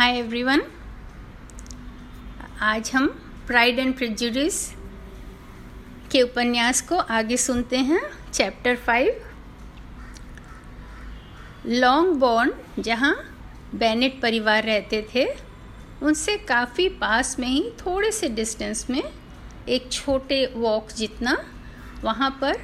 Hi 0.00 0.18
everyone 0.18 0.62
आज 2.60 2.90
हम 2.94 3.06
pride 3.46 3.78
and 3.78 3.96
prejudice 3.96 4.72
के 6.12 6.22
उपन्यास 6.22 6.80
को 6.80 6.96
आगे 6.96 7.36
सुनते 7.36 7.76
हैं 7.76 8.00
चैप्टर 8.32 8.76
फाइव 8.76 9.20
लॉन्ग 11.66 12.16
बॉर्न 12.16 12.52
जहाँ 12.78 13.14
बेनेट 13.74 14.20
परिवार 14.22 14.62
रहते 14.62 15.06
थे। 15.14 15.26
उनसे 16.02 16.36
काफ़ी 16.36 16.88
पास 16.88 17.38
में 17.38 17.48
ही, 17.48 17.70
थोड़े 17.70 18.12
से 18.12 18.28
डिस्टेंस 18.28 18.90
में, 18.90 19.02
एक 19.68 19.92
छोटे 19.92 20.52
वॉक 20.56 20.92
जितना 20.92 21.36
वहाँ 22.04 22.38
पर 22.40 22.56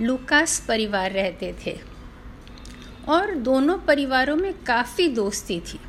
लुकास 0.00 0.64
परिवार 0.68 1.10
रहते 1.10 1.54
थे। 1.66 1.80
और 3.08 3.34
दोनों 3.34 3.78
परिवारों 3.78 4.36
में 4.36 4.52
काफ़ी 4.64 5.08
दोस्ती 5.08 5.60
थी। 5.60 5.80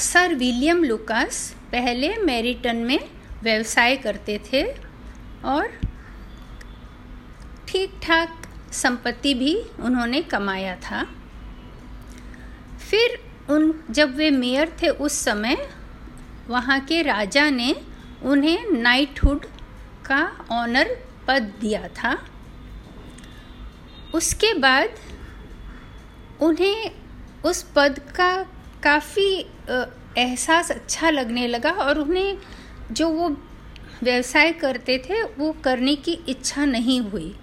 सर 0.00 0.34
विलियम 0.34 0.84
लुकास 0.84 1.38
पहले 1.72 2.16
मेरिटन 2.16 2.76
में 2.76 2.98
व्यवसाय 3.42 3.96
करते 3.96 4.40
थे 4.52 4.62
और 5.44 5.80
ठीक 7.68 8.00
ठाक 8.02 8.42
संपत्ति 8.72 9.34
भी 9.34 9.54
उन्होंने 9.80 10.22
कमाया 10.22 10.76
था। 10.76 11.04
फिर 12.90 13.18
उन, 13.50 13.74
जब 13.90 14.14
वे 14.16 14.30
मेयर 14.30 14.76
थे 14.82 14.88
उस 14.88 15.12
समय, 15.12 15.56
वहाँ 16.48 16.80
के 16.80 17.02
राजा 17.02 17.50
ने 17.50 17.74
उन्हें 18.22 18.70
नाइटहुड 18.70 19.46
का 20.06 20.46
ऑनर 20.50 20.96
पद 21.28 21.52
दिया 21.60 21.88
था। 21.88 22.16
उसके 24.14 24.54
बाद 24.54 24.90
उन्हें 26.40 26.90
उस 27.44 27.62
पद 27.76 27.98
का 28.16 28.30
काफ़ी 28.82 29.30
एहसास 30.18 30.70
अच्छा 30.70 31.10
लगने 31.10 31.46
लगा 31.46 31.70
और 31.70 31.98
उन्हें 31.98 32.38
जो 32.92 33.08
वो 33.08 33.28
व्यवसाय 34.02 34.52
करते 34.52 34.96
थे 34.98 35.22
वो 35.22 35.52
करने 35.64 35.94
की 35.96 36.12
इच्छा 36.28 36.64
नहीं 36.64 37.00
हुई। 37.00 37.34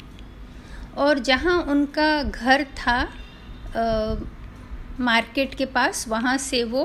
और 0.97 1.19
जहाँ 1.19 1.61
उनका 1.63 2.23
घर 2.23 2.63
था 2.77 2.97
आ, 3.75 4.15
मार्केट 4.99 5.53
के 5.55 5.65
पास 5.65 6.07
वहाँ 6.07 6.37
से 6.37 6.63
वो 6.63 6.83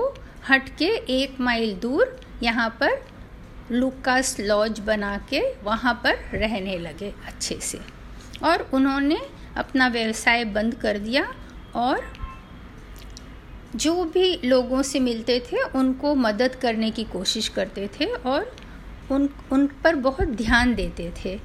हट 0.48 0.68
के 0.78 0.88
एक 1.14 1.40
माइल 1.40 1.74
दूर 1.74 2.20
यहाँ 2.42 2.68
पर 2.80 3.04
लुकास 3.70 4.36
लॉज 4.40 4.78
बना 4.80 5.16
के 5.30 5.40
वहाँ 5.62 5.94
पर 6.04 6.18
रहने 6.34 6.78
लगे 6.78 7.12
अच्छे 7.26 7.58
से। 7.60 7.80
और 8.44 8.68
उन्होंने 8.74 9.20
अपना 9.56 9.88
व्यवसाय 9.88 10.44
बंद 10.44 10.74
कर 10.74 10.98
दिया 10.98 11.24
और 11.74 12.12
जो 13.76 14.04
भी 14.04 14.40
लोगों 14.44 14.82
से 14.82 15.00
मिलते 15.00 15.38
थे 15.52 15.62
उनको 15.74 16.14
मदद 16.14 16.54
करने 16.54 16.90
की 16.90 17.04
कोशिश 17.04 17.48
करते 17.48 17.88
थे 18.00 18.06
और 18.06 18.50
उन 19.10 19.28
उन 19.52 19.66
पर 19.84 19.94
बहुत 19.94 20.28
ध्यान 20.28 20.74
देते 20.74 21.12
थे। 21.24 21.38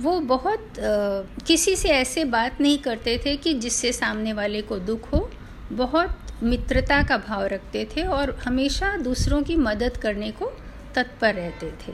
वो 0.00 0.18
बहुत 0.20 0.78
आ, 0.78 1.22
किसी 1.46 1.76
से 1.76 1.88
ऐसे 1.88 2.24
बात 2.24 2.60
नहीं 2.60 2.78
करते 2.78 3.16
थे 3.26 3.36
कि 3.36 3.54
जिससे 3.54 3.92
सामने 3.92 4.32
वाले 4.32 4.62
को 4.62 4.78
दुख 4.80 5.12
हो। 5.12 5.28
बहुत 5.72 6.42
मित्रता 6.42 7.02
का 7.02 7.16
भाव 7.18 7.46
रखते 7.46 7.84
थे 7.96 8.02
और 8.02 8.30
हमेशा 8.44 8.96
दूसरों 8.96 9.42
की 9.42 9.56
मदद 9.56 9.96
करने 9.96 10.30
को 10.30 10.52
तत्पर 10.94 11.34
रहते 11.34 11.70
थे। 11.82 11.92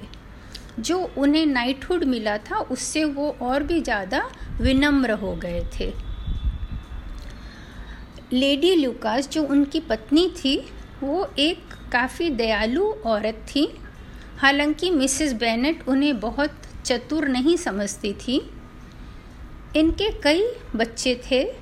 जो 0.81 0.99
उन्हें 1.19 1.47
नाइटहुड 1.47 2.05
मिला 2.05 2.37
था 2.41 2.59
उससे 2.71 3.05
वो 3.05 3.31
और 3.43 3.63
भी 3.63 3.81
ज़्यादा 3.81 4.29
विनम्र 4.61 5.13
हो 5.13 5.35
गए 5.37 5.65
थे। 5.81 5.93
लेडी 8.33 8.75
लुकास, 8.75 9.29
जो 9.29 9.43
उनकी 9.43 9.81
पत्नी 9.81 10.29
थी, 10.29 10.69
वो 11.03 11.31
एक 11.39 11.59
काफ़ी 11.93 12.31
दयालु 12.31 12.85
औरत 12.85 13.47
थी। 13.49 13.79
हालाँकि 14.39 14.91
मिसेस 14.91 15.33
बेनेट 15.33 15.89
उन्हें 15.89 16.21
बहुत 16.21 16.51
चतुर 16.85 17.29
नहीं 17.29 17.57
समझती 17.57 18.13
थी। 18.13 18.51
इनके 19.77 20.11
कई 20.11 20.53
बच्चे 20.77 21.23
थे। 21.31 21.53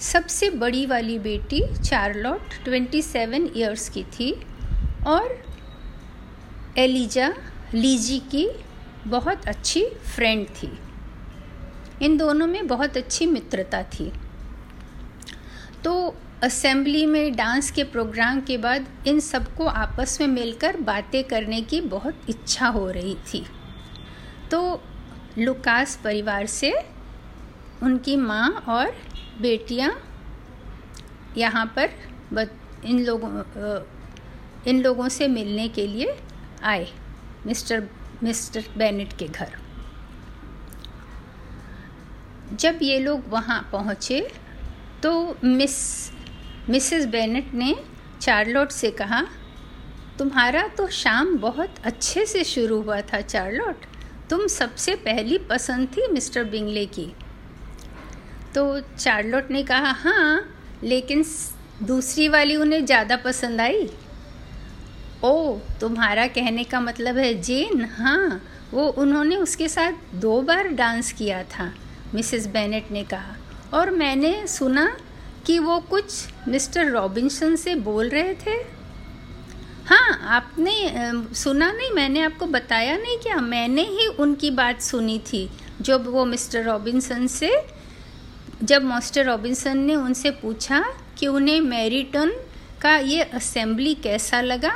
सबसे 0.00 0.50
बड़ी 0.50 0.86
वाली 0.86 1.18
बेटी 1.18 1.74
चार्लोट 1.84 2.64
27 2.64 3.50
इयर्स 3.56 3.88
की 3.88 4.02
थी 4.02 4.40
और 5.06 5.44
एलिजा 6.78 7.34
लीजी 7.74 8.18
की 8.18 8.48
बहुत 9.06 9.48
अच्छी 9.48 9.84
फ्रेंड 9.86 10.46
थी। 10.46 10.78
इन 12.02 12.16
दोनों 12.16 12.46
में 12.46 12.66
बहुत 12.66 12.96
अच्छी 12.96 13.26
मित्रता 13.26 13.82
थी। 13.82 14.12
तो 15.88 16.14
असेंबली 16.42 17.04
में 17.06 17.36
डांस 17.36 17.70
के 17.70 17.82
प्रोग्राम 17.82 18.40
के 18.40 18.56
बाद 18.58 18.86
इन 19.08 19.20
सबको 19.20 19.66
आपस 19.66 20.16
में 20.20 20.26
मिलकर 20.28 20.76
बातें 20.80 21.22
करने 21.24 21.60
की 21.60 21.80
बहुत 21.80 22.28
इच्छा 22.28 22.66
हो 22.68 22.90
रही 22.90 23.14
थी। 23.28 23.44
तो 24.50 24.58
लुकास 25.38 25.96
परिवार 26.04 26.46
से 26.46 26.72
उनकी 27.82 28.16
माँ 28.16 28.48
और 28.68 28.90
बेटियाँ 29.40 29.90
यहाँ 31.36 31.64
पर 31.78 31.90
इन 32.84 33.04
लोगों 33.04 33.30
इन 34.66 34.82
लोगों 34.82 35.08
से 35.08 35.28
मिलने 35.28 35.66
के 35.68 35.86
लिए 35.86 36.16
आए, 36.64 36.86
मिस्टर 37.46 37.88
मिस्टर 38.22 38.64
बेनेट 38.76 39.12
के 39.18 39.28
घर। 39.28 39.56
जब 42.52 42.78
ये 42.82 42.98
लोग 42.98 43.28
वहाँ 43.28 43.60
पहुँचे 43.72 44.20
तो 45.02 45.36
मिस, 45.44 45.76
मिसेस 46.70 47.04
बेनेट 47.06 47.52
ने 47.54 47.74
चार्लोट 48.20 48.70
से 48.70 48.90
कहा, 48.92 49.20
तुम्हारा 50.18 50.66
तो 50.68 50.86
शाम 50.92 51.36
बहुत 51.38 51.74
अच्छे 51.84 52.24
से 52.26 52.42
शुरू 52.44 52.80
हुआ 52.82 53.00
था, 53.02 53.20
चार्लोट। 53.20 53.84
तुम 54.30 54.46
सबसे 54.46 54.94
पहली 55.04 55.38
पसंद 55.50 55.88
थी 55.88 56.06
मिस्टर 56.12 56.44
बिंगले 56.46 56.84
की। 56.88 57.06
तो 58.54 58.80
चार्लोट 58.80 59.50
ने 59.50 59.62
कहा 59.62 59.92
हाँ 59.94 60.54
लेकिन 60.84 61.24
दूसरी 61.82 62.28
वाली 62.28 62.56
उन्हें 62.56 62.84
ज़्यादा 62.86 63.16
पसंद 63.16 63.60
आई? 63.60 63.88
ओ, 65.24 65.58
तुम्हारा 65.80 66.26
कहने 66.28 66.64
का 66.64 66.80
मतलब 66.80 67.16
है 67.16 67.34
जेन? 67.42 67.84
हाँ 67.92 68.40
वो 68.72 68.86
उन्होंने 68.98 69.36
उसके 69.36 69.68
साथ 69.68 70.14
दो 70.14 70.40
बार 70.42 70.68
डांस 70.68 71.12
किया 71.12 71.42
था, 71.44 71.72
मिसेस 72.14 72.46
बेनेट 72.46 72.90
ने 72.90 73.04
कहा। 73.04 73.36
और 73.74 73.90
मैंने 73.90 74.46
सुना 74.46 74.86
कि 75.46 75.58
वो 75.58 75.78
कुछ 75.80 76.48
मिस्टर 76.48 76.90
रॉबिन्सन 76.90 77.56
से 77.56 77.74
बोल 77.74 78.08
रहे 78.08 78.34
थे। 78.36 78.56
हाँ 79.86 80.18
आपने 80.28 80.72
सुना 81.34 81.70
नहीं? 81.72 81.90
मैंने 81.90 82.20
आपको 82.20 82.46
बताया 82.46 82.96
नहीं 82.96 83.18
क्या? 83.18 83.36
मैंने 83.36 83.82
ही 83.82 84.06
उनकी 84.18 84.50
बात 84.50 84.80
सुनी 84.82 85.18
थी, 85.18 85.48
जब 85.80 86.06
वो 86.06 86.24
मिस्टर 86.24 86.64
रॉबिन्सन 86.64 87.26
से, 87.26 87.50
जब 88.62 88.82
मास्टर 88.82 89.24
रॉबिन्सन 89.26 89.78
ने 89.78 89.94
उनसे 89.94 90.30
पूछा 90.32 90.84
कि 91.18 91.26
उन्हें 91.26 91.60
मैरिटन 91.60 92.32
का 92.82 92.96
ये 92.96 93.22
असेंबली 93.22 93.94
कैसा 93.94 94.40
लगा 94.40 94.74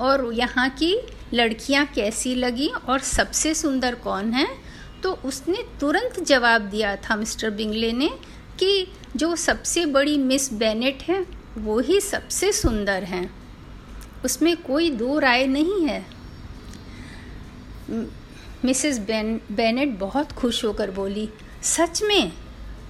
और 0.00 0.30
यहाँ 0.34 0.68
की 0.70 0.96
लड़कियाँ 1.34 1.84
कैसी 1.86 2.34
लगी 2.34 2.68
और 2.88 2.98
सबसे 2.98 3.54
सुंदर 3.54 3.94
कौन 3.94 4.32
है? 4.32 4.46
तो 5.04 5.12
उसने 5.12 5.64
तुरंत 5.80 6.20
जवाब 6.20 6.62
दिया 6.62 6.96
था 6.96 7.16
मिस्टर 7.16 7.50
बिंगले 7.50 7.92
ने 7.92 8.08
कि 8.58 8.92
जो 9.16 9.36
सबसे 9.36 9.86
बड़ी 9.86 10.18
मिस 10.18 10.52
बेनेट 10.52 11.02
है, 11.02 11.26
वो 11.58 11.80
ही 11.80 12.00
सबसे 12.00 12.52
सुंदर 12.52 13.04
हैं। 13.04 13.34
उसमें 14.24 14.56
कोई 14.56 14.90
दो 14.90 15.18
राय 15.18 15.46
नहीं 15.46 15.86
है। 15.86 16.06
मिसेस 18.64 18.98
बेन, 18.98 19.40
बेनेट 19.52 19.88
बहुत 19.88 20.32
खुश 20.32 20.64
होकर 20.64 20.90
बोली, 20.90 21.28
सच 21.62 22.02
में? 22.02 22.32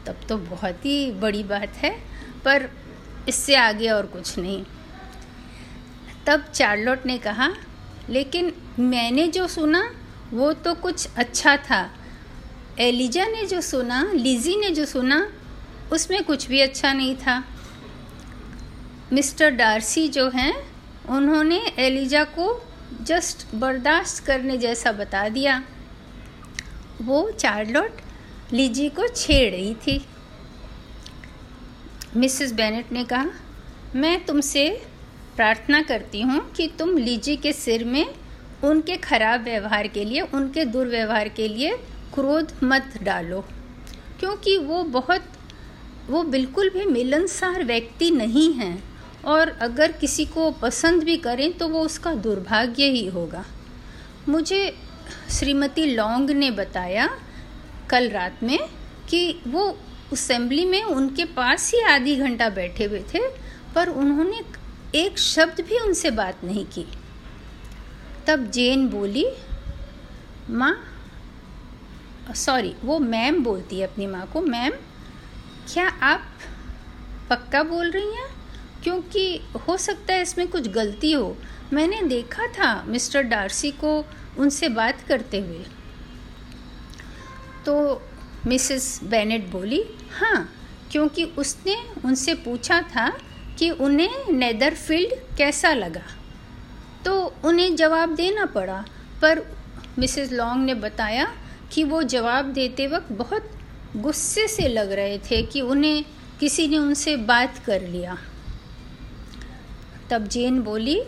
तब 0.06 0.16
तो 0.28 0.36
बहुत 0.36 0.86
ही 0.86 1.10
बड़ी 1.12 1.42
बात 1.42 1.76
है, 1.76 2.02
पर 2.44 2.70
इससे 3.28 3.54
आगे 3.54 3.88
और 3.88 4.06
कुछ 4.06 4.38
नहीं। 4.38 4.64
तब 6.26 6.44
चार्लोट 6.54 7.06
ने 7.06 7.18
कहा, 7.18 7.50
लेकिन 8.10 8.52
मैंने 8.78 9.28
जो 9.28 9.48
सुना, 9.48 9.94
वो 10.32 10.52
तो 10.52 10.74
कुछ 10.74 11.08
अच्छा 11.16 11.56
था 11.56 11.94
एलिजा 12.80 13.24
ने 13.24 13.46
जो 13.46 13.60
सुना, 13.60 14.12
लिजी 14.14 14.56
ने 14.56 14.70
जो 14.70 14.84
सुना, 14.84 15.32
उसमें 15.92 16.24
कुछ 16.24 16.48
भी 16.48 16.60
अच्छा 16.60 16.92
नहीं 16.92 17.16
था। 17.16 17.44
मिस्टर 19.12 19.50
डार्सी 19.50 20.08
जो 20.08 20.28
हैं, 20.28 20.54
उन्होंने 21.08 21.60
एलिजा 21.78 22.24
को 22.24 22.66
जस्ट 23.02 23.54
बर्दाश्त 23.54 24.24
करने 24.26 24.58
जैसा 24.58 24.92
बता 24.92 25.28
दिया। 25.28 25.64
वो 27.02 27.30
चार्लोट 27.30 27.90
लीजी 28.52 28.88
को 28.88 29.08
छेड़ 29.08 29.50
रही 29.50 29.74
थी। 29.74 30.06
मिसेस 32.16 32.52
बेनेट 32.52 32.92
ने 32.92 33.04
कहा, 33.04 33.26
मैं 33.94 34.24
तुमसे 34.24 34.86
प्रार्थना 35.36 35.82
करती 35.82 36.20
हूँ 36.20 36.52
कि 36.52 36.72
तुम 36.78 36.96
लीजी 36.98 37.36
के 37.36 37.52
सिर 37.52 37.84
में 37.84 38.14
उनके 38.64 38.96
खराब 38.96 39.44
व्यवहार 39.44 39.88
के 39.88 40.04
लिए, 40.04 40.20
उनके 40.20 40.64
दुर्व्यवहार 40.64 41.28
के 41.28 41.48
लिए 41.48 41.76
क्रोध 42.14 42.52
मत 42.62 42.98
डालो, 43.02 43.40
क्योंकि 44.20 44.56
वो 44.58 44.82
बहुत, 44.92 45.22
वो 46.08 46.22
बिल्कुल 46.24 46.68
भी 46.70 46.84
मिलनसार 46.86 47.64
व्यक्ति 47.64 48.10
नहीं 48.10 48.52
हैं, 48.54 48.82
और 49.24 49.48
अगर 49.62 49.92
किसी 49.92 50.24
को 50.26 50.50
पसंद 50.52 51.02
भी 51.02 51.16
करें 51.18 51.52
तो 51.52 51.68
वो 51.68 51.80
उसका 51.80 52.14
दुर्भाग्य 52.16 52.84
ही 52.90 53.06
होगा। 53.08 53.44
मुझे 54.28 54.60
श्रीमती 55.30 55.84
लौंग 55.86 56.30
ने 56.30 56.50
बताया 56.52 57.08
कल 57.90 58.08
रात 58.08 58.42
में 58.42 58.58
कि 59.08 59.40
वो 59.46 59.66
असेंबली 60.12 60.64
में 60.64 60.82
उनके 60.82 61.24
पास 61.34 61.70
ही 61.74 61.80
आधी 61.84 62.16
घंटा 62.16 62.48
बैठे 62.50 62.84
हुए 62.84 63.02
थे, 63.14 63.20
पर 63.74 63.88
उन्होंने 63.88 64.40
एक 64.96 65.18
शब्द 65.18 65.60
भी 65.60 65.78
उनसे 65.78 66.10
बात 66.12 66.44
नहीं 66.44 66.64
की। 66.66 66.86
तब 68.26 68.50
जेन 68.50 68.88
बोली, 68.88 69.26
माँ 70.50 70.74
सॉरी, 72.32 72.74
वो 72.84 72.98
मैम 72.98 73.44
बोलती 73.44 73.80
है 73.80 73.86
अपनी 73.86 74.06
माँ 74.06 74.26
को, 74.32 74.40
मैम, 74.40 74.72
क्या 75.72 75.88
आप 75.88 76.22
पक्का 77.30 77.62
बोल 77.62 77.90
रही 77.90 78.14
हैं? 78.14 78.28
क्योंकि 78.82 79.40
हो 79.68 79.76
सकता 79.76 80.14
है 80.14 80.22
इसमें 80.22 80.48
कुछ 80.48 80.68
गलती 80.68 81.12
हो। 81.12 81.36
मैंने 81.72 82.02
देखा 82.02 82.46
था 82.46 82.82
मिस्टर 82.82 83.22
डार्सी 83.22 83.70
को 83.70 84.06
उनसे 84.38 84.68
बात 84.68 85.00
करते 85.00 85.40
हुए। 85.40 85.64
तो 87.66 88.02
मिसेस 88.46 89.00
बेनेट 89.04 89.48
बोली 89.48 89.84
हाँ 90.12 90.54
क्योंकि 90.92 91.24
उसने 91.24 91.76
उनसे 92.04 92.34
पूछा 92.34 92.80
था 92.80 93.18
कि 93.58 93.70
उन्हें 93.70 94.32
नेदरफील्ड 94.32 95.36
कैसा 95.36 95.72
लगा। 95.72 96.04
तो 97.04 97.34
उन्हें 97.44 97.76
जवाब 97.76 98.14
देना 98.14 98.46
पड़ा, 98.46 98.84
पर 99.22 99.56
मिसेस 99.98 100.32
लॉन्ग 100.32 100.64
ने 100.66 100.74
बताया 100.74 101.32
कि 101.74 101.84
वो 101.84 102.02
जवाब 102.02 102.44
देते 102.44 102.86
वक्त 102.86 103.12
बहुत 103.12 103.50
गुस्से 103.96 104.48
से 104.48 104.68
लग 104.68 104.92
रहे 104.92 105.18
थे 105.18 105.42
कि 105.42 105.60
उन्हें 105.60 106.04
किसी 106.40 106.68
ने 106.68 106.78
उनसे 106.78 107.16
बात 107.16 107.58
कर 107.58 107.82
लिया। 107.82 108.16
तब 110.10 110.26
जेन 110.28 110.60
बोली 110.60 111.02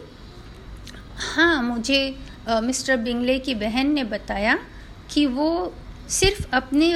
हाँ 1.19 1.63
मुझे 1.63 2.19
आ, 2.49 2.61
मिस्टर 2.61 2.97
बिंगले 2.97 3.39
की 3.39 3.55
बहन 3.55 3.91
ने 3.91 4.05
बताया 4.05 4.59
कि 5.11 5.27
वो 5.27 5.75
सिर्फ़ 6.09 6.47
अपने 6.53 6.93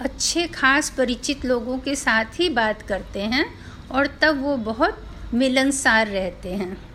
अच्छे 0.00 0.46
खास 0.48 0.90
परिचित 0.90 1.44
लोगों 1.44 1.78
के 1.78 1.94
साथ 1.96 2.24
ही 2.40 2.48
बात 2.48 2.82
करते 2.82 3.20
हैं 3.20 3.44
और 3.90 4.06
तब 4.22 4.42
वो 4.42 4.56
बहुत 4.56 5.02
मिलनसार 5.34 6.06
रहते 6.06 6.48
हैं। 6.48 6.91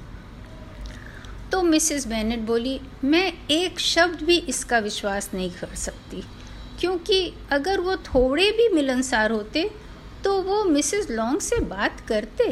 तो 1.51 1.61
मिसेस 1.63 2.07
बेनेट 2.07 2.39
बोली, 2.39 2.79
मैं 3.03 3.31
एक 3.51 3.79
शब्द 3.79 4.21
भी 4.21 4.37
इसका 4.49 4.79
विश्वास 4.79 5.29
नहीं 5.33 5.49
कर 5.51 5.75
सकती, 5.75 6.23
क्योंकि 6.79 7.33
अगर 7.51 7.79
वो 7.79 7.95
थोड़े 8.05 8.49
भी 8.51 8.67
मिलनसार 8.69 9.31
होते 9.31 9.69
तो 10.23 10.41
वो 10.41 10.63
मिसेस 10.63 11.09
लॉन्ग 11.09 11.39
से 11.39 11.59
बात 11.65 11.99
करते। 12.07 12.45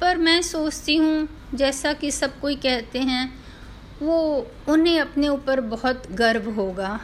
पर 0.00 0.16
मैं 0.16 0.40
सोचती 0.42 0.96
हूँ, 0.96 1.28
जैसा 1.54 1.92
कि 1.92 2.10
सब 2.10 2.38
कोई 2.40 2.56
कहते 2.56 2.98
हैं, 3.00 3.32
वो 4.02 4.46
उन्हें 4.68 5.00
अपने 5.00 5.28
ऊपर 5.28 5.60
बहुत 5.60 6.10
गर्व 6.12 6.50
होगा। 6.50 7.00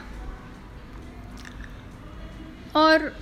और 2.77 3.13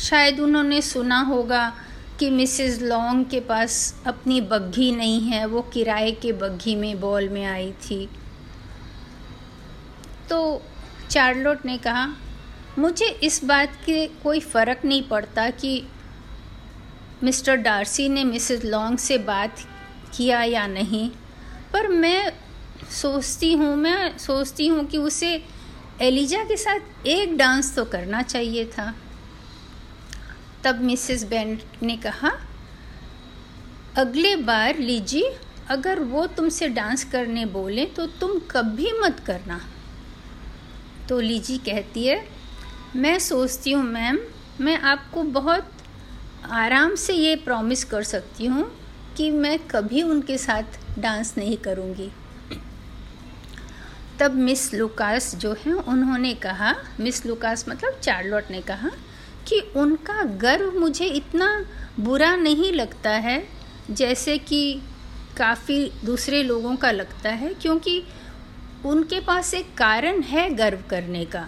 शायद 0.00 0.40
उन्होंने 0.40 0.80
सुना 0.82 1.20
होगा 1.20 1.72
कि 2.18 2.30
मिसेस 2.30 2.80
लॉन्ग 2.82 3.26
के 3.30 3.40
पास 3.40 3.94
अपनी 4.06 4.40
बग्घी 4.40 4.90
नहीं 4.92 5.20
है, 5.22 5.44
वो 5.46 5.62
किराए 5.62 6.10
के 6.12 6.32
बग्घी 6.34 6.74
में, 6.74 7.00
बॉल 7.00 7.28
में 7.28 7.44
आई 7.44 7.72
थी। 7.82 8.08
तो 10.28 10.62
चार्लोट 11.10 11.66
ने 11.66 11.76
कहा, 11.78 12.06
मुझे 12.78 13.06
इस 13.22 13.44
बात 13.44 13.76
के 13.86 14.06
कोई 14.22 14.40
फ़र्क 14.40 14.84
नहीं 14.84 15.02
पड़ता 15.02 15.48
कि 15.50 15.82
मिस्टर 17.22 17.56
डार्सी 17.56 18.08
ने 18.08 18.24
मिसेस 18.24 18.64
लॉन्ग 18.64 18.98
से 18.98 19.18
बात 19.18 19.60
किया 20.16 20.42
या 20.42 20.66
नहीं, 20.66 21.08
पर 21.72 21.88
मैं 21.88 22.32
सोचती 22.92 23.52
हूँ, 23.52 23.74
मैं 23.76 24.16
सोचती 24.18 24.66
हूँ 24.66 24.84
कि 24.86 24.98
उसे 24.98 25.42
एलिजा 26.02 26.42
के 26.44 26.56
साथ 26.56 27.06
एक 27.06 27.36
डांस 27.36 27.74
तो 27.76 27.84
करना 27.84 28.22
चाहिए 28.22 28.64
था। 28.68 28.94
तब 30.64 30.80
मिसेस 30.82 31.24
बेंट 31.24 31.62
ने 31.82 31.96
कहा, 31.96 32.30
अगले 33.96 34.34
बार 34.36 34.78
लीजी 34.78 35.22
अगर 35.70 36.00
वो 36.00 36.26
तुमसे 36.26 36.68
डांस 36.68 37.04
करने 37.04 37.44
बोले 37.46 37.84
तो 37.86 38.06
तुम 38.20 38.38
कभी 38.50 38.92
मत 39.00 39.20
करना। 39.26 39.60
तो 41.08 41.20
लीजी 41.20 41.56
कहती 41.58 42.06
है, 42.06 42.22
मैं 42.96 43.18
सोचती 43.18 43.72
हूँ 43.72 43.84
मैम, 43.84 44.18
मैं 44.60 44.78
आपको 44.80 45.22
बहुत 45.22 45.72
आराम 46.52 46.94
से 46.94 47.14
ये 47.14 47.34
प्रॉमिस 47.36 47.84
कर 47.84 48.02
सकती 48.02 48.46
हूँ 48.46 48.70
कि 49.16 49.30
मैं 49.30 49.58
कभी 49.68 50.02
उनके 50.02 50.38
साथ 50.38 50.78
डांस 50.98 51.34
नहीं 51.38 51.56
करूँगी। 51.56 52.10
तब 54.18 54.34
मिस 54.34 54.72
लुकास 54.74 55.34
जो 55.36 55.52
हैं, 55.54 55.72
उन्होंने 55.72 56.34
कहा, 56.34 56.74
मिस 57.00 57.24
लुकास 57.26 57.64
मतलब 57.68 57.98
चार्लोट 58.02 58.50
ने 58.50 58.60
कहा 58.62 58.90
कि 59.48 59.60
उनका 59.76 60.22
गर्व 60.38 60.78
मुझे 60.78 61.06
इतना 61.06 61.48
बुरा 62.00 62.34
नहीं 62.36 62.72
लगता 62.72 63.10
है, 63.10 63.42
जैसे 63.90 64.36
कि 64.38 64.80
काफ़ी 65.36 65.90
दूसरे 66.04 66.42
लोगों 66.42 66.74
का 66.76 66.90
लगता 66.90 67.30
है, 67.30 67.52
क्योंकि 67.54 68.02
उनके 68.84 69.20
पास 69.20 69.52
एक 69.54 69.74
कारण 69.78 70.22
है 70.22 70.48
गर्व 70.54 70.82
करने 70.90 71.24
का। 71.24 71.46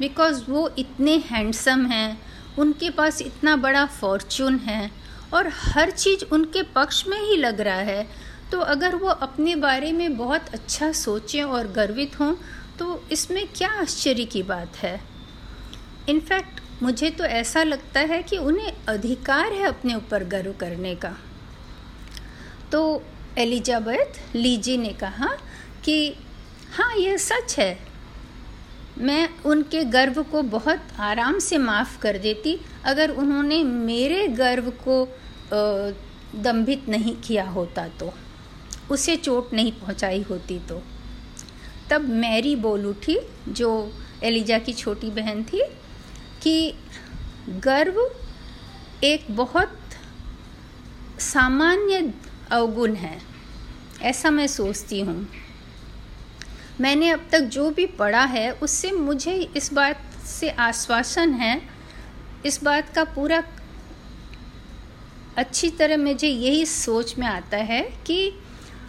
बिकॉज़ 0.00 0.42
वो 0.48 0.68
इतने 0.78 1.16
हैंडसम 1.26 1.84
हैं, 1.86 2.18
उनके 2.58 2.90
पास 2.90 3.20
इतना 3.22 3.56
बड़ा 3.56 3.84
फॉर्चून 4.00 4.58
है, 4.58 4.90
और 5.34 5.48
हर 5.54 5.90
चीज़ 5.90 6.24
उनके 6.32 6.62
पक्ष 6.74 7.06
में 7.06 7.20
ही 7.20 7.36
लग 7.36 7.60
रहा 7.60 7.80
है 7.82 8.06
तो 8.50 8.58
अगर 8.60 8.94
वो 8.94 9.08
अपने 9.08 9.54
बारे 9.56 9.90
में 9.92 10.16
बहुत 10.16 10.48
अच्छा 10.48 10.90
सोचें 10.92 11.42
और 11.42 11.66
गर्वित 11.72 12.18
हों 12.20 12.34
तो 12.78 13.02
इसमें 13.12 13.46
क्या 13.56 13.68
आश्चर्य 13.80 14.24
की 14.24 14.42
बात 14.42 14.76
है? 14.76 15.00
इनफैक्ट 16.08 16.60
मुझे 16.82 17.10
तो 17.10 17.24
ऐसा 17.24 17.62
लगता 17.62 18.00
है 18.00 18.22
कि 18.22 18.38
उन्हें 18.38 18.72
अधिकार 18.88 19.52
है 19.52 19.64
अपने 19.64 19.94
ऊपर 19.94 20.24
गर्व 20.24 20.52
करने 20.52 20.94
का। 20.94 21.16
तो 22.72 23.02
एलिजाबेथ 23.38 24.36
लीजी 24.36 24.76
ने 24.76 24.92
कहा 24.92 25.28
कि 25.84 26.14
हाँ 26.72 26.94
यह 26.96 27.16
सच 27.16 27.58
है। 27.58 27.78
मैं 28.98 29.28
उनके 29.46 29.84
गर्व 29.84 30.22
को 30.22 30.42
बहुत 30.42 30.88
आराम 31.00 31.38
से 31.38 31.58
माफ़ 31.58 31.98
कर 32.00 32.18
देती, 32.18 32.58
अगर 32.84 33.10
उन्होंने 33.10 33.62
मेरे 33.64 34.26
गर्व 34.28 34.70
को 34.88 35.04
दम्भित 36.34 36.88
नहीं 36.88 37.14
किया 37.16 37.48
होता 37.48 37.86
तो। 38.00 38.12
उसे 38.90 39.16
चोट 39.16 39.52
नहीं 39.52 39.72
पहुंचाई 39.72 40.22
होती 40.22 40.58
तो। 40.58 40.82
तब 41.90 42.08
मैरी 42.14 42.54
बोल 42.56 42.86
उठी, 42.86 43.18
जो 43.48 43.92
एलिजा 44.22 44.58
की 44.58 44.72
छोटी 44.72 45.10
बहन 45.10 45.42
थी 45.44 45.62
कि 46.46 46.74
गर्व 47.62 47.96
एक 49.04 49.24
बहुत 49.30 49.78
सामान्य 51.20 51.98
अवगुण 52.52 52.94
है, 52.94 53.18
ऐसा 54.02 54.30
मैं 54.30 54.46
सोचती 54.46 55.00
हूँ। 55.00 55.26
मैंने 56.80 57.10
अब 57.10 57.26
तक 57.32 57.40
जो 57.40 57.70
भी 57.70 57.86
पढ़ा 57.98 58.24
है, 58.24 58.50
उससे 58.52 58.92
मुझे 58.92 59.34
इस 59.56 59.72
बात 59.72 60.02
से 60.26 60.50
आश्वासन 60.50 61.32
है, 61.34 61.60
इस 62.46 62.62
बात 62.64 62.94
का 62.94 63.04
पूरा 63.04 63.42
अच्छी 65.38 65.70
तरह 65.70 65.96
मुझे 65.96 66.28
यही 66.28 66.64
सोच 66.66 67.18
में 67.18 67.26
आता 67.26 67.56
है 67.56 67.82
कि 68.06 68.32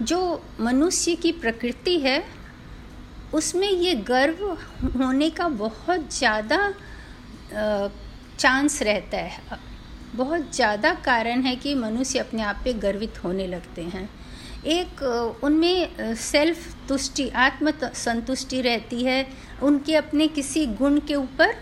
जो 0.01 0.19
मनुष्य 0.59 1.15
की 1.15 1.31
प्रकृति 1.31 1.99
है, 1.99 2.23
उसमें 3.33 3.69
ये 3.69 3.95
गर्व 4.07 4.45
होने 4.97 5.29
का 5.29 5.47
बहुत 5.49 6.13
ज़्यादा 6.17 6.73
चांस 7.51 8.81
रहता 8.81 9.17
है। 9.17 9.59
बहुत 10.15 10.55
ज़्यादा 10.55 10.93
कारण 11.05 11.41
है 11.41 11.55
कि 11.55 11.73
मनुष्य 11.75 12.19
अपने 12.19 12.41
आप 12.43 12.61
पे 12.63 12.73
गर्वित 12.75 13.23
होने 13.23 13.47
लगते 13.47 13.83
हैं। 13.85 14.09
एक 14.67 15.01
उनमें 15.43 16.15
सेल्फ 16.15 16.87
तुष्टि 16.87 17.27
आत्म 17.37 17.71
संतुष्टि 17.95 18.61
रहती 18.61 19.03
है। 19.03 19.25
उनके 19.63 19.95
अपने 19.95 20.27
किसी 20.29 20.65
गुण 20.67 20.99
के 20.99 21.15
ऊपर, 21.15 21.53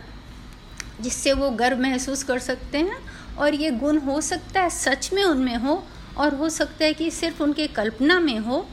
जिससे 1.01 1.33
वो 1.33 1.49
गर्व 1.53 1.79
महसूस 1.79 2.23
कर 2.23 2.39
सकते 2.39 2.77
हैं, 2.77 2.97
और 3.37 3.53
ये 3.53 3.71
गुण 3.73 3.97
हो 3.99 4.19
सकता 4.21 4.61
है 4.61 4.69
सच 4.69 5.09
में 5.13 5.23
उनमें 5.23 5.55
हो, 5.57 5.83
और 6.17 6.35
हो 6.35 6.49
सकता 6.49 6.85
है 6.85 6.93
कि 6.93 7.09
सिर्फ़ 7.11 7.43
उनके 7.43 7.67
कल्पना 7.69 8.19
में 8.19 8.37
हो। 8.39 8.65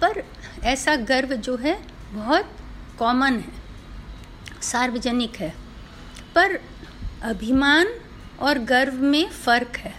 पर 0.00 0.22
ऐसा 0.64 0.96
गर्व 0.96 1.34
जो 1.36 1.56
है, 1.56 1.78
बहुत 2.12 2.56
कॉमन 2.98 3.34
है, 3.34 3.52
सार्वजनिक 4.62 5.36
है, 5.36 5.54
पर 6.34 6.58
अभिमान 7.22 7.86
और 8.40 8.58
गर्व 8.58 8.94
में 8.94 9.28
फ़र्क 9.28 9.76
है। 9.76 9.94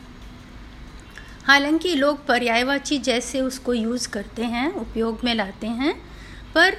हालाँकि 1.45 1.95
लोग 1.95 2.25
पर्यायवाची 2.25 2.97
जैसे 2.97 3.41
उसको 3.41 3.73
यूज़ 3.73 4.09
करते 4.09 4.43
हैं, 4.43 4.71
उपयोग 4.73 5.19
में 5.23 5.35
लाते 5.35 5.67
हैं, 5.67 5.93
पर 6.55 6.77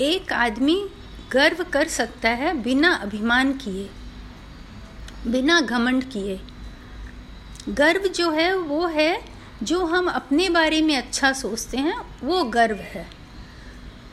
एक 0.00 0.32
आदमी 0.32 0.88
गर्व 1.32 1.64
कर 1.64 1.88
सकता 1.88 2.28
है 2.28 2.52
बिना 2.62 2.92
अभिमान 2.94 3.52
किए, 3.52 3.90
बिना 5.26 5.60
घमंड 5.60 6.04
किए। 6.04 6.40
गर्व 7.68 8.08
जो 8.08 8.30
है, 8.30 8.56
वो 8.56 8.86
है 8.86 9.24
जो 9.62 9.84
हम 9.86 10.08
अपने 10.08 10.48
बारे 10.48 10.82
में 10.82 10.96
अच्छा 10.96 11.32
सोचते 11.32 11.76
हैं, 11.76 12.00
वो 12.24 12.44
गर्व 12.44 12.76
है। 12.76 13.19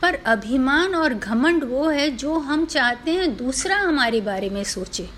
पर 0.02 0.16
अभिमान 0.16 0.96
और 0.96 1.14
घमंड 1.14 1.64
वो 1.64 1.90
है 1.90 2.10
जो 2.12 2.38
हम 2.40 2.66
चाहते 2.66 3.12
हैं 3.12 3.38
दूसरा 3.38 3.78
हमारे 3.78 4.22
बारे 4.22 4.50
में 4.50 4.64
सोचे। 4.64 5.10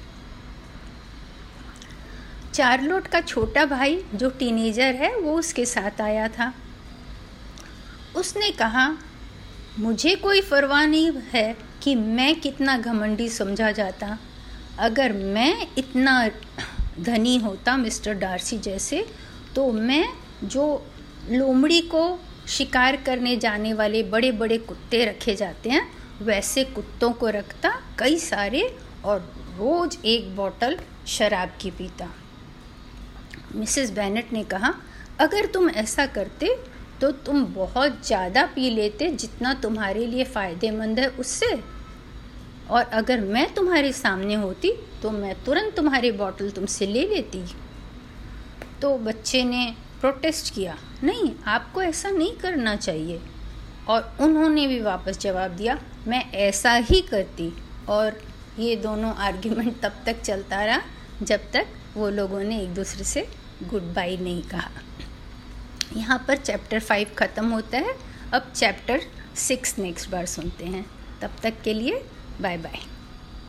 चार्लोट 2.53 3.07
का 3.07 3.21
छोटा 3.21 3.65
भाई 3.65 4.03
जो 4.15 4.29
टीनेजर 4.29 4.95
है, 4.95 5.15
वो 5.19 5.39
उसके 5.39 5.65
साथ 5.65 6.01
आया 6.01 6.27
था। 6.27 6.53
उसने 8.15 8.51
कहा, 8.51 8.97
मुझे 9.79 10.15
कोई 10.15 10.41
परवाह 10.41 10.85
नहीं 10.85 11.11
है 11.31 11.57
कि 11.83 11.95
मैं 11.95 12.39
कितना 12.39 12.77
घमंडी 12.77 13.29
समझा 13.29 13.71
जाता। 13.71 14.17
अगर 14.79 15.13
मैं 15.13 15.67
इतना 15.77 16.29
धनी 16.99 17.37
होता 17.37 17.77
मिस्टर 17.77 18.13
डार्सी 18.13 18.57
जैसे 18.59 19.05
तो 19.55 19.71
मैं 19.71 20.05
जो 20.43 20.85
लोमड़ी 21.29 21.81
को 21.81 22.19
शिकार 22.49 22.95
करने 23.05 23.35
जाने 23.37 23.73
वाले 23.73 24.03
बड़े 24.05 24.31
बड़े 24.33 24.57
कुत्ते 24.59 25.03
रखे 25.05 25.35
जाते 25.35 25.69
हैं। 25.69 25.87
वैसे 26.21 26.63
कुत्तों 26.65 27.11
को 27.13 27.29
रखता 27.29 27.71
कई 27.99 28.17
सारे 28.19 28.61
और 29.05 29.19
रोज 29.57 29.97
एक 30.05 30.35
बोतल 30.35 30.77
शराब 31.07 31.51
की 31.61 31.71
पीता। 31.71 32.09
मिसेस 33.55 33.91
बैनट 33.91 34.33
ने 34.33 34.43
कहा, 34.45 34.73
अगर 35.19 35.45
तुम 35.45 35.69
ऐसा 35.71 36.05
करते 36.07 36.55
तो 37.01 37.11
तुम 37.11 37.43
बहुत 37.45 38.05
ज़्यादा 38.05 38.45
पी 38.45 38.69
लेते 38.69 39.09
जितना 39.11 39.53
तुम्हारे 39.55 40.05
लिए 40.05 40.23
फ़ायदेमंद 40.25 40.99
है 40.99 41.07
उससे। 41.09 41.59
और 42.69 42.83
अगर 42.83 43.21
मैं 43.21 43.53
तुम्हारे 43.53 43.91
सामने 43.93 44.35
होती 44.35 44.71
तो 45.01 45.11
मैं 45.11 45.33
तुरंत 45.45 45.75
तुम्हारी 45.75 46.11
बॉटल 46.13 46.49
तुमसे 46.51 46.85
ले 46.85 47.05
लेती। 47.07 47.43
तो 48.81 48.97
बच्चे 48.99 49.43
ने 49.43 49.73
प्रोटेस्ट 49.99 50.53
किया। 50.53 50.77
नहीं, 51.03 51.35
आपको 51.45 51.81
ऐसा 51.81 52.09
नहीं 52.09 52.33
करना 52.33 52.75
चाहिए। 52.75 53.21
और 53.87 54.17
उन्होंने 54.21 54.67
भी 54.67 54.81
वापस 54.81 55.17
जवाब 55.17 55.51
दिया, 55.51 55.79
मैं 56.07 56.31
ऐसा 56.31 56.73
ही 56.73 57.01
करती। 57.01 57.53
और 57.89 58.21
ये 58.59 58.75
दोनों 58.75 59.15
आर्ग्यूमेंट 59.15 59.81
तब 59.81 59.93
तक 60.05 60.21
चलता 60.21 60.65
रहा, 60.65 60.81
जब 61.21 61.51
तक 61.51 61.67
वो 61.97 62.09
लोगों 62.09 62.39
ने 62.39 62.61
एक 62.61 62.73
दूसरे 62.73 63.03
से 63.03 63.29
गुड 63.63 63.81
बाय 63.81 64.17
नहीं 64.17 64.43
कहा। 64.43 64.69
यहाँ 65.95 66.25
पर 66.27 66.37
चैप्टर 66.37 66.79
फाइव 66.79 67.07
ख़त्म 67.17 67.49
होता 67.49 67.77
है। 67.77 67.95
अब 68.33 68.51
चैप्टर 68.55 69.01
सिक्स 69.35 69.77
नेक्स्ट 69.79 70.09
बार 70.09 70.25
सुनते 70.25 70.65
हैं। 70.65 70.85
तब 71.21 71.31
तक 71.43 71.53
के 71.63 71.73
लिए 71.73 72.05
बाय 72.41 72.57
बाय 72.57 72.98